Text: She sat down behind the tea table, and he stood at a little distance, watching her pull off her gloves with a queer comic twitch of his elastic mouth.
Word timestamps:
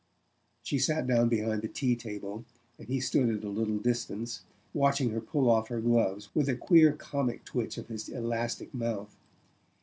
She 0.63 0.79
sat 0.79 1.05
down 1.05 1.29
behind 1.29 1.61
the 1.61 1.67
tea 1.67 1.95
table, 1.95 2.43
and 2.79 2.87
he 2.87 2.99
stood 2.99 3.29
at 3.29 3.43
a 3.43 3.49
little 3.49 3.77
distance, 3.77 4.41
watching 4.73 5.11
her 5.11 5.21
pull 5.21 5.47
off 5.47 5.67
her 5.67 5.79
gloves 5.79 6.33
with 6.33 6.49
a 6.49 6.55
queer 6.55 6.91
comic 6.93 7.45
twitch 7.45 7.77
of 7.77 7.87
his 7.87 8.09
elastic 8.09 8.73
mouth. 8.73 9.15